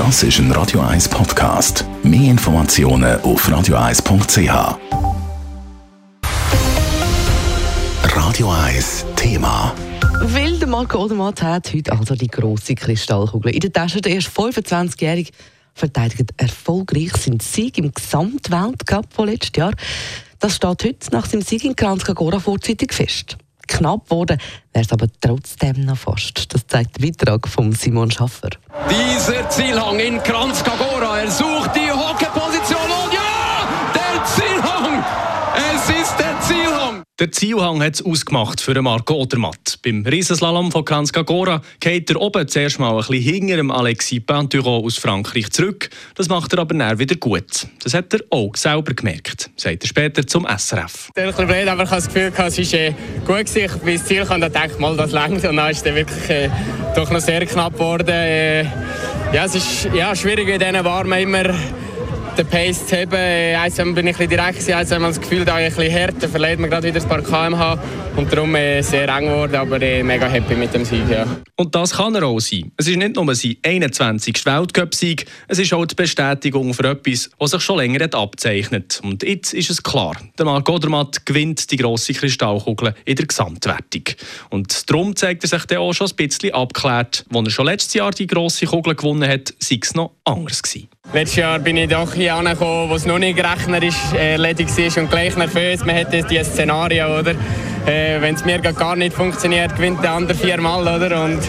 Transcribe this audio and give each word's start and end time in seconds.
Das 0.00 0.22
ist 0.22 0.38
ein 0.38 0.50
Radio 0.52 0.80
1 0.80 1.10
Podcast. 1.10 1.84
Mehr 2.02 2.30
Informationen 2.30 3.20
auf 3.20 3.46
radio1.ch. 3.46 4.78
Radio 8.16 8.50
1 8.50 9.04
Thema. 9.14 9.74
Weil 10.22 10.58
der 10.58 10.68
Marco 10.68 11.04
Odermatt 11.04 11.42
hat 11.42 11.74
heute 11.74 11.92
also 11.92 12.14
die 12.14 12.28
grosse 12.28 12.74
Kristallkugel 12.76 13.52
in 13.52 13.60
der 13.60 13.74
Tasche. 13.74 14.00
Der 14.00 14.14
erst 14.14 14.28
25-Jährige 14.28 15.32
verteidigt 15.74 16.30
erfolgreich 16.38 17.14
seinen 17.18 17.40
Sieg 17.40 17.76
im 17.76 17.92
Gesamtweltcup 17.92 19.12
von 19.12 19.28
letztes 19.28 19.52
Jahr. 19.54 19.74
Das 20.38 20.56
steht 20.56 20.82
heute 20.82 21.10
nach 21.12 21.26
seinem 21.26 21.42
Sieg 21.42 21.62
in 21.62 21.76
Kranjska 21.76 22.14
Gora 22.14 22.40
vorzeitig 22.40 22.94
fest. 22.94 23.36
Knapp 23.80 24.04
geworden 24.10 24.38
wäre 24.74 24.84
es 24.84 24.92
aber 24.92 25.06
trotzdem 25.22 25.86
noch 25.86 25.96
fast. 25.96 26.52
Das 26.52 26.66
zeigt 26.66 27.00
der 27.00 27.06
Beitrag 27.06 27.48
von 27.48 27.72
Simon 27.72 28.10
Schaffer. 28.10 28.50
Dieser 28.90 29.48
Zielhang 29.48 29.98
in 29.98 30.22
Kranjska 30.22 30.72
Gora, 30.76 31.20
er 31.20 31.30
sucht 31.30 31.70
die 31.74 31.89
Der 37.20 37.30
Zielhang 37.30 37.82
hat 37.82 37.96
es 37.96 38.02
ausgemacht 38.02 38.62
für 38.62 38.80
Marco 38.80 39.12
Odermatt. 39.12 39.78
Beim 39.84 40.06
Riesenslalom 40.06 40.72
von 40.72 40.86
Kranjska 40.86 41.20
Gora 41.20 41.60
geht 41.78 42.08
er 42.08 42.18
oben 42.18 42.48
zuerst 42.48 42.78
mal 42.78 42.92
ein 42.92 42.96
bisschen 42.96 43.34
hinter 43.34 43.56
dem 43.56 43.70
Alexis 43.70 44.24
Pinturo 44.24 44.78
aus 44.78 44.96
Frankreich 44.96 45.50
zurück. 45.50 45.90
Das 46.14 46.30
macht 46.30 46.54
er 46.54 46.60
aber 46.60 46.74
dann 46.74 46.98
wieder 46.98 47.16
gut. 47.16 47.66
Das 47.84 47.92
hat 47.92 48.14
er 48.14 48.20
auch 48.30 48.56
selber 48.56 48.94
gemerkt, 48.94 49.50
sagt 49.54 49.84
er 49.84 49.86
später 49.86 50.26
zum 50.26 50.46
SRF. 50.46 51.10
Ich 51.14 51.22
habe 51.22 51.84
das 51.84 52.06
Gefühl, 52.06 52.32
es 52.34 52.72
war 52.72 52.80
äh, 52.80 52.94
gut. 53.26 53.36
Gewesen. 53.44 53.64
Ich 53.66 53.82
bin 53.82 53.98
Ziel 53.98 54.22
gekommen 54.22 54.42
und 54.42 54.54
dachte, 54.54 54.80
mal, 54.80 54.96
das 54.96 55.12
längt. 55.12 55.44
Und 55.44 55.56
dann 55.56 55.70
ist 55.70 55.86
es 55.86 55.94
wirklich 55.94 56.30
äh, 56.30 56.48
doch 56.96 57.10
noch 57.10 57.20
sehr 57.20 57.44
knapp 57.44 57.74
geworden. 57.74 58.08
Äh, 58.08 58.62
ja, 58.62 59.44
es 59.44 59.56
ist 59.56 59.90
ja, 59.94 60.16
schwierig 60.16 60.48
in 60.48 60.58
diesen 60.58 60.82
Warmen 60.86 61.20
immer 61.20 61.54
den 62.40 62.46
Pace 62.46 62.86
zu 62.86 62.96
haben. 62.96 63.14
Einmal 63.14 63.94
bin 63.94 64.06
ich 64.06 64.18
ein 64.18 64.28
bisschen 64.28 64.30
direkt, 64.30 64.92
einmal 64.92 65.10
das 65.10 65.20
Gefühl, 65.20 65.44
da 65.44 65.56
ein 65.56 65.66
bisschen 65.66 65.90
härter, 65.90 66.28
verliert 66.28 66.58
man 66.58 66.70
gerade 66.70 66.88
wieder 66.88 67.00
ein 67.00 67.08
paar 67.08 67.22
kmh 67.22 67.78
und 68.16 68.32
darum 68.32 68.54
äh, 68.54 68.80
sehr 68.82 69.08
eng 69.08 69.26
geworden, 69.26 69.54
aber 69.56 69.80
äh, 69.82 70.02
mega 70.02 70.26
happy 70.26 70.54
mit 70.54 70.72
dem 70.72 70.84
Sieg. 70.84 71.02
Ja. 71.10 71.26
Und 71.56 71.74
das 71.74 71.92
kann 71.92 72.14
er 72.14 72.24
auch 72.24 72.40
sein. 72.40 72.72
Es 72.76 72.88
ist 72.88 72.96
nicht 72.96 73.16
nur 73.16 73.34
sein 73.34 73.56
21. 73.62 74.46
Weltcup-Sieg, 74.46 75.26
es 75.48 75.58
ist 75.58 75.72
auch 75.74 75.84
die 75.84 75.94
Bestätigung 75.94 76.72
für 76.72 76.84
etwas, 76.90 77.30
was 77.38 77.50
sich 77.50 77.60
schon 77.60 77.76
länger 77.76 78.04
hat 78.04 78.14
abzeichnet. 78.14 79.00
Und 79.02 79.22
jetzt 79.22 79.52
ist 79.52 79.70
es 79.70 79.82
klar, 79.82 80.16
der 80.38 80.46
Marc 80.46 80.68
Odermatt 80.68 81.26
gewinnt 81.26 81.70
die 81.70 81.76
grosse 81.76 82.14
Kristallkugel 82.14 82.94
in 83.04 83.16
der 83.16 83.26
Gesamtwertung. 83.26 84.04
Und 84.48 84.88
darum 84.88 85.14
zeigt 85.14 85.44
er 85.44 85.48
sich 85.48 85.64
dann 85.66 85.78
auch 85.78 85.92
schon 85.92 86.08
ein 86.08 86.16
bisschen 86.16 86.54
abgeklärt, 86.54 87.26
als 87.32 87.46
er 87.46 87.50
schon 87.50 87.66
letztes 87.66 87.94
Jahr 87.94 88.12
die 88.12 88.26
grosse 88.26 88.66
Kugel 88.66 88.94
gewonnen 88.94 89.28
hat, 89.28 89.52
sei 89.58 89.78
es 89.82 89.94
noch 89.94 90.12
anders 90.24 90.62
gewesen. 90.62 90.88
Letztes 91.12 91.36
Jahr 91.36 91.58
bin 91.58 91.76
ich 91.76 91.88
doch 91.88 92.14
hier 92.14 92.36
angekommen, 92.36 92.88
wo 92.88 92.94
es 92.94 93.04
noch 93.04 93.18
nicht 93.18 93.36
rechnerisch 93.42 94.12
erledigt 94.16 94.70
war 94.78 95.02
und 95.02 95.10
gleich 95.10 95.36
nervös. 95.36 95.84
Man 95.84 95.96
hat 95.96 96.12
dieses 96.12 96.52
Szenario, 96.52 97.18
oder? 97.18 97.32
Äh, 97.84 98.20
Wenn 98.20 98.36
es 98.36 98.44
mir 98.44 98.60
gar 98.60 98.94
nicht 98.94 99.16
funktioniert, 99.16 99.74
gewinnt 99.74 100.04
der 100.04 100.12
andere 100.12 100.38
viermal, 100.38 100.82
oder? 100.82 101.24
Und 101.24 101.40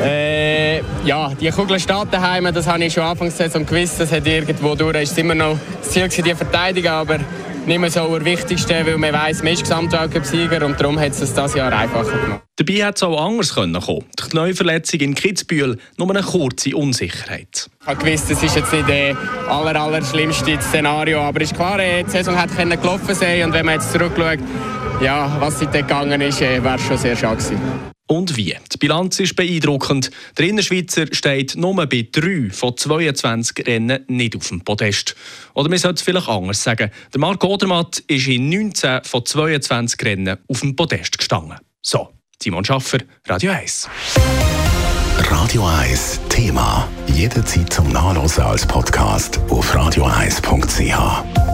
äh, 0.00 0.78
ja, 1.04 1.32
die 1.40 1.50
Kugel 1.50 1.80
steht 1.80 2.06
daheim, 2.12 2.48
das 2.54 2.68
habe 2.68 2.84
ich 2.84 2.92
schon 2.92 3.02
anfangs 3.02 3.36
gewusst. 3.36 3.98
Das 3.98 4.12
hat 4.12 4.28
irgendwo 4.28 4.76
durch, 4.76 5.02
ist 5.02 5.18
immer 5.18 5.34
noch 5.34 5.58
das 5.80 5.90
Ziel 5.90 6.08
die 6.08 6.32
Verteidigung, 6.32 6.92
aber 6.92 7.18
nicht 7.66 7.78
mehr 7.78 7.90
so 7.90 8.18
der 8.18 8.24
Wichtigste, 8.24 8.86
weil 8.86 8.98
man 8.98 9.12
weiss, 9.12 9.42
man 9.42 9.52
ist 9.52 9.62
Gesamtweltcup-Sieger 9.62 10.64
und 10.64 10.78
darum 10.78 10.98
hat 10.98 11.12
es 11.12 11.32
das 11.32 11.54
Jahr 11.54 11.72
einfacher 11.72 12.18
gemacht. 12.18 12.42
Dabei 12.56 12.74
hätte 12.74 12.94
es 12.94 13.02
auch 13.02 13.26
anders 13.26 13.54
kommen 13.54 13.80
können. 13.80 14.04
Durch 14.16 14.28
die 14.30 14.36
Neuverletzung 14.36 15.00
in 15.00 15.14
Kitzbühel 15.14 15.78
nur 15.96 16.10
eine 16.10 16.22
kurze 16.22 16.76
Unsicherheit. 16.76 17.70
Ich 17.90 17.98
gewusst, 17.98 18.30
das 18.30 18.42
ist 18.42 18.56
jetzt 18.56 18.72
nicht 18.72 18.88
das 18.88 19.16
aller, 19.48 19.80
aller 19.80 20.02
schlimmste 20.02 20.60
Szenario, 20.60 21.20
aber 21.20 21.40
es 21.40 21.52
ist 21.52 21.56
klar, 21.56 21.78
die 21.78 22.10
Saison 22.10 22.38
hätte 22.38 22.76
gelaufen 22.76 23.14
sein 23.14 23.44
und 23.44 23.52
wenn 23.52 23.64
man 23.64 23.74
jetzt 23.74 23.92
zurückschaut, 23.92 24.38
ja, 25.02 25.36
was 25.40 25.58
seitdem 25.58 25.86
gegangen 25.86 26.20
ist, 26.20 26.40
äh, 26.40 26.62
wäre 26.62 26.76
es 26.76 26.82
schon 26.82 26.98
sehr 26.98 27.16
schade 27.16 27.36
gewesen. 27.36 27.93
Und 28.14 28.36
wie? 28.36 28.56
Die 28.72 28.78
Bilanz 28.78 29.18
ist 29.18 29.34
beeindruckend. 29.34 30.08
Der 30.38 30.46
Innerschweizer 30.46 31.06
steht 31.10 31.56
nur 31.56 31.74
bei 31.74 32.06
3 32.12 32.50
von 32.52 32.76
22 32.76 33.66
Rennen 33.66 34.04
nicht 34.06 34.36
auf 34.36 34.46
dem 34.46 34.60
Podest. 34.60 35.16
Oder 35.54 35.68
man 35.68 35.78
sollte 35.78 35.96
es 35.96 36.02
vielleicht 36.02 36.28
anders 36.28 36.62
sagen. 36.62 36.92
Der 37.12 37.20
Marc 37.20 37.42
Odermatt 37.42 37.98
ist 38.06 38.28
in 38.28 38.50
19 38.50 39.02
von 39.02 39.26
22 39.26 40.00
Rennen 40.04 40.38
auf 40.46 40.60
dem 40.60 40.76
Podest 40.76 41.18
gestanden. 41.18 41.58
So, 41.82 42.10
Simon 42.40 42.64
Schaffer, 42.64 42.98
Radio 43.26 43.50
1. 43.50 43.88
Radio 45.18 45.66
1 45.66 46.20
Thema. 46.28 46.88
Jederzeit 47.08 47.72
zum 47.72 47.88
Nachlesen 47.88 48.44
als 48.44 48.64
Podcast 48.64 49.40
auf 49.48 49.74
radio1.ch. 49.74 51.53